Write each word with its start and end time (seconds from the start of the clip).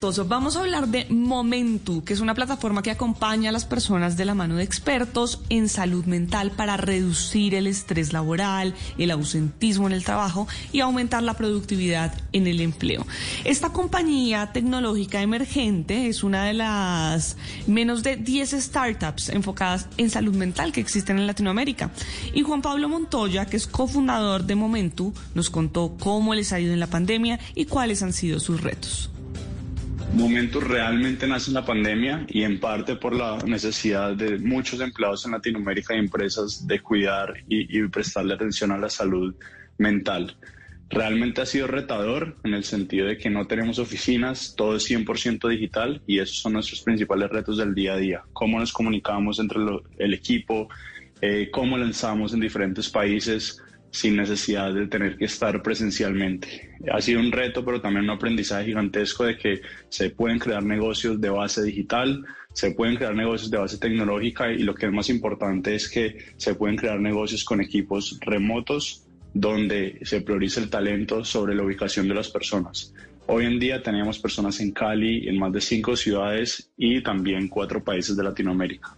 Vamos 0.00 0.54
a 0.54 0.60
hablar 0.60 0.86
de 0.86 1.06
Momentu, 1.10 2.04
que 2.04 2.12
es 2.12 2.20
una 2.20 2.36
plataforma 2.36 2.84
que 2.84 2.92
acompaña 2.92 3.50
a 3.50 3.52
las 3.52 3.64
personas 3.64 4.16
de 4.16 4.24
la 4.24 4.34
mano 4.34 4.54
de 4.54 4.62
expertos 4.62 5.40
en 5.48 5.68
salud 5.68 6.04
mental 6.04 6.52
para 6.52 6.76
reducir 6.76 7.56
el 7.56 7.66
estrés 7.66 8.12
laboral, 8.12 8.76
el 8.96 9.10
ausentismo 9.10 9.88
en 9.88 9.94
el 9.94 10.04
trabajo 10.04 10.46
y 10.70 10.78
aumentar 10.78 11.24
la 11.24 11.34
productividad 11.34 12.14
en 12.32 12.46
el 12.46 12.60
empleo. 12.60 13.04
Esta 13.42 13.70
compañía 13.70 14.52
tecnológica 14.52 15.20
emergente 15.20 16.06
es 16.06 16.22
una 16.22 16.44
de 16.44 16.52
las 16.52 17.36
menos 17.66 18.04
de 18.04 18.14
10 18.14 18.52
startups 18.52 19.30
enfocadas 19.30 19.88
en 19.96 20.10
salud 20.10 20.36
mental 20.36 20.70
que 20.70 20.80
existen 20.80 21.18
en 21.18 21.26
Latinoamérica. 21.26 21.90
Y 22.32 22.42
Juan 22.42 22.62
Pablo 22.62 22.88
Montoya, 22.88 23.46
que 23.46 23.56
es 23.56 23.66
cofundador 23.66 24.44
de 24.44 24.54
Momentu, 24.54 25.12
nos 25.34 25.50
contó 25.50 25.96
cómo 25.98 26.36
les 26.36 26.52
ha 26.52 26.60
ido 26.60 26.72
en 26.72 26.78
la 26.78 26.86
pandemia 26.86 27.40
y 27.56 27.64
cuáles 27.64 28.04
han 28.04 28.12
sido 28.12 28.38
sus 28.38 28.60
retos. 28.60 29.10
Momentos 30.12 30.64
realmente 30.64 31.26
nace 31.26 31.50
la 31.50 31.64
pandemia 31.64 32.24
y 32.28 32.42
en 32.42 32.58
parte 32.58 32.96
por 32.96 33.14
la 33.14 33.38
necesidad 33.44 34.14
de 34.14 34.38
muchos 34.38 34.80
empleados 34.80 35.26
en 35.26 35.32
Latinoamérica 35.32 35.94
y 35.94 35.98
empresas 35.98 36.66
de 36.66 36.80
cuidar 36.80 37.34
y, 37.46 37.86
prestarle 37.88 38.34
atención 38.34 38.72
a 38.72 38.78
la 38.78 38.88
salud 38.88 39.34
mental. 39.76 40.36
Realmente 40.88 41.42
ha 41.42 41.46
sido 41.46 41.66
retador 41.66 42.36
en 42.44 42.54
el 42.54 42.64
sentido 42.64 43.06
de 43.06 43.18
que 43.18 43.28
no 43.28 43.46
tenemos 43.46 43.78
oficinas, 43.78 44.54
todo 44.56 44.76
es 44.76 44.90
100% 44.90 45.46
digital 45.46 46.00
y 46.06 46.20
esos 46.20 46.38
son 46.38 46.54
nuestros 46.54 46.80
principales 46.80 47.28
retos 47.28 47.58
del 47.58 47.74
día 47.74 47.92
a 47.92 47.98
día. 47.98 48.22
Cómo 48.32 48.58
nos 48.58 48.72
comunicamos 48.72 49.38
entre 49.38 49.60
el 49.98 50.14
equipo, 50.14 50.68
eh, 51.20 51.50
cómo 51.52 51.76
lanzamos 51.76 52.32
en 52.32 52.40
diferentes 52.40 52.88
países, 52.88 53.62
sin 53.90 54.16
necesidad 54.16 54.72
de 54.72 54.86
tener 54.86 55.16
que 55.16 55.24
estar 55.24 55.62
presencialmente. 55.62 56.76
Ha 56.92 57.00
sido 57.00 57.20
un 57.20 57.32
reto, 57.32 57.64
pero 57.64 57.80
también 57.80 58.04
un 58.04 58.10
aprendizaje 58.10 58.66
gigantesco 58.66 59.24
de 59.24 59.36
que 59.36 59.60
se 59.88 60.10
pueden 60.10 60.38
crear 60.38 60.62
negocios 60.62 61.20
de 61.20 61.30
base 61.30 61.62
digital, 61.62 62.24
se 62.52 62.72
pueden 62.72 62.96
crear 62.96 63.14
negocios 63.14 63.50
de 63.50 63.58
base 63.58 63.78
tecnológica 63.78 64.52
y 64.52 64.62
lo 64.62 64.74
que 64.74 64.86
es 64.86 64.92
más 64.92 65.08
importante 65.10 65.74
es 65.74 65.88
que 65.88 66.18
se 66.36 66.54
pueden 66.54 66.76
crear 66.76 67.00
negocios 67.00 67.44
con 67.44 67.60
equipos 67.60 68.18
remotos 68.20 69.04
donde 69.32 69.98
se 70.02 70.20
prioriza 70.20 70.60
el 70.60 70.70
talento 70.70 71.24
sobre 71.24 71.54
la 71.54 71.62
ubicación 71.62 72.08
de 72.08 72.14
las 72.14 72.28
personas. 72.28 72.92
Hoy 73.26 73.44
en 73.44 73.58
día 73.58 73.82
tenemos 73.82 74.18
personas 74.18 74.58
en 74.60 74.72
Cali, 74.72 75.28
en 75.28 75.38
más 75.38 75.52
de 75.52 75.60
cinco 75.60 75.94
ciudades 75.96 76.72
y 76.76 77.02
también 77.02 77.48
cuatro 77.48 77.84
países 77.84 78.16
de 78.16 78.24
Latinoamérica. 78.24 78.97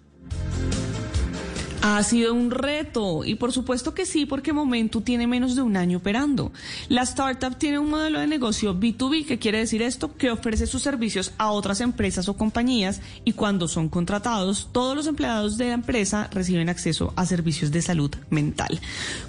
Ha 1.83 2.03
sido 2.03 2.35
un 2.35 2.51
reto 2.51 3.25
y 3.25 3.37
por 3.37 3.53
supuesto 3.53 3.95
que 3.95 4.05
sí, 4.05 4.27
porque 4.27 4.53
Momentu 4.53 5.01
tiene 5.01 5.27
menos 5.27 5.57
de 5.57 5.63
un 5.63 5.79
año 5.79 5.99
operando. 5.99 6.53
La 6.91 7.03
startup 7.03 7.57
tiene 7.57 7.79
un 7.79 7.89
modelo 7.89 8.21
de 8.21 8.27
negocio 8.27 8.79
B2B, 8.79 9.25
que 9.25 9.39
quiere 9.39 9.61
decir 9.61 9.81
esto, 9.81 10.15
que 10.15 10.31
ofrece 10.31 10.67
sus 10.67 10.83
servicios 10.83 11.33
a 11.39 11.51
otras 11.53 11.81
empresas 11.81 12.29
o 12.29 12.37
compañías 12.37 13.01
y 13.25 13.33
cuando 13.33 13.67
son 13.67 13.89
contratados, 13.89 14.69
todos 14.73 14.95
los 14.95 15.07
empleados 15.07 15.57
de 15.57 15.69
la 15.69 15.75
empresa 15.75 16.29
reciben 16.31 16.69
acceso 16.69 17.15
a 17.17 17.25
servicios 17.25 17.71
de 17.71 17.81
salud 17.81 18.15
mental. 18.29 18.79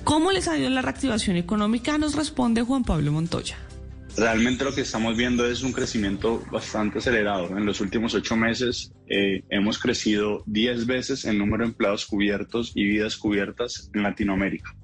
¿Cómo 0.03 0.33
les 0.33 0.49
ha 0.49 0.57
ido 0.57 0.69
la 0.69 0.81
reactivación 0.81 1.37
económica? 1.37 1.97
Nos 1.97 2.15
responde 2.15 2.63
Juan 2.63 2.83
Pablo 2.83 3.13
Montoya. 3.13 3.70
Realmente 4.17 4.65
lo 4.65 4.75
que 4.75 4.81
estamos 4.81 5.15
viendo 5.15 5.47
es 5.47 5.63
un 5.63 5.71
crecimiento 5.71 6.43
bastante 6.51 6.99
acelerado. 6.99 7.57
En 7.57 7.65
los 7.65 7.79
últimos 7.79 8.13
ocho 8.13 8.35
meses 8.35 8.91
eh, 9.07 9.43
hemos 9.49 9.79
crecido 9.79 10.43
diez 10.45 10.85
veces 10.85 11.23
en 11.25 11.37
número 11.37 11.63
de 11.63 11.69
empleados 11.69 12.05
cubiertos 12.05 12.73
y 12.75 12.83
vidas 12.83 13.15
cubiertas 13.15 13.89
en 13.93 14.03
Latinoamérica. 14.03 14.75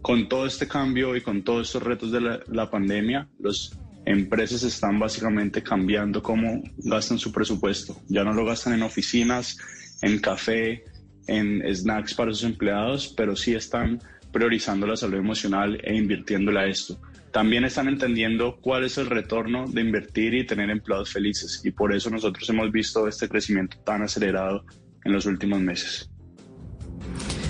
Con 0.00 0.28
todo 0.28 0.46
este 0.46 0.68
cambio 0.68 1.16
y 1.16 1.22
con 1.22 1.42
todos 1.42 1.66
estos 1.66 1.82
retos 1.82 2.12
de 2.12 2.20
la, 2.20 2.40
la 2.46 2.70
pandemia, 2.70 3.28
las 3.40 3.76
empresas 4.04 4.62
están 4.62 4.98
básicamente 4.98 5.62
cambiando 5.62 6.22
cómo 6.22 6.62
gastan 6.78 7.18
su 7.18 7.32
presupuesto. 7.32 8.00
Ya 8.08 8.22
no 8.22 8.32
lo 8.32 8.44
gastan 8.44 8.74
en 8.74 8.84
oficinas, 8.84 9.58
en 10.02 10.20
café, 10.20 10.84
en 11.26 11.62
snacks 11.74 12.14
para 12.14 12.32
sus 12.32 12.44
empleados, 12.44 13.12
pero 13.16 13.34
sí 13.34 13.54
están 13.54 14.00
priorizando 14.32 14.86
la 14.86 14.96
salud 14.96 15.18
emocional 15.18 15.80
e 15.82 15.94
invirtiéndola 15.96 16.60
a 16.60 16.66
esto 16.66 17.00
también 17.32 17.64
están 17.64 17.88
entendiendo 17.88 18.58
cuál 18.60 18.84
es 18.84 18.98
el 18.98 19.06
retorno 19.06 19.66
de 19.66 19.80
invertir 19.80 20.34
y 20.34 20.46
tener 20.46 20.68
empleados 20.70 21.10
felices. 21.10 21.62
Y 21.64 21.70
por 21.70 21.94
eso 21.94 22.10
nosotros 22.10 22.48
hemos 22.50 22.70
visto 22.70 23.08
este 23.08 23.28
crecimiento 23.28 23.78
tan 23.84 24.02
acelerado 24.02 24.64
en 25.04 25.12
los 25.12 25.24
últimos 25.26 25.60
meses. 25.60 26.11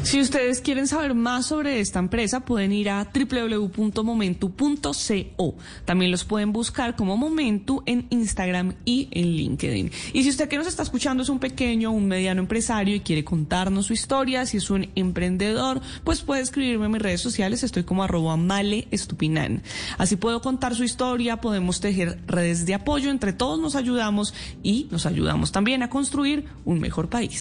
Si 0.04 0.20
ustedes 0.20 0.60
quieren 0.60 0.86
saber 0.88 1.14
más 1.14 1.46
sobre 1.46 1.80
esta 1.80 2.00
empresa, 2.00 2.40
pueden 2.40 2.72
ir 2.72 2.90
a 2.90 3.08
www.momentu.co. 3.14 5.54
También 5.84 6.10
los 6.10 6.24
pueden 6.24 6.52
buscar 6.52 6.96
como 6.96 7.16
Momentu 7.16 7.84
en 7.86 8.08
Instagram 8.10 8.74
y 8.84 9.06
en 9.12 9.28
LinkedIn. 9.28 9.92
Y 10.12 10.24
si 10.24 10.30
usted 10.30 10.48
que 10.48 10.58
nos 10.58 10.66
está 10.66 10.82
escuchando 10.82 11.22
es 11.22 11.28
un 11.28 11.38
pequeño 11.38 11.90
o 11.90 11.92
un 11.92 12.08
mediano 12.08 12.40
empresario 12.40 12.96
y 12.96 13.00
quiere 13.00 13.22
contarnos 13.24 13.86
su 13.86 13.92
historia, 13.92 14.44
si 14.44 14.56
es 14.56 14.70
un 14.70 14.90
emprendedor, 14.96 15.80
pues 16.02 16.22
puede 16.22 16.42
escribirme 16.42 16.86
en 16.86 16.92
mis 16.92 17.02
redes 17.02 17.20
sociales. 17.20 17.62
Estoy 17.62 17.84
como 17.84 18.02
arroba 18.02 18.36
male 18.36 18.88
estupinan. 18.90 19.62
Así 19.98 20.16
puedo 20.16 20.42
contar 20.42 20.74
su 20.74 20.82
historia, 20.82 21.40
podemos 21.40 21.78
tejer 21.80 22.18
redes 22.26 22.66
de 22.66 22.74
apoyo, 22.74 23.08
entre 23.10 23.32
todos 23.32 23.60
nos 23.60 23.76
ayudamos 23.76 24.34
y 24.64 24.88
nos 24.90 25.06
ayudamos 25.06 25.52
también 25.52 25.84
a 25.84 25.88
construir 25.88 26.46
un 26.64 26.80
mejor 26.80 27.08
país. 27.08 27.40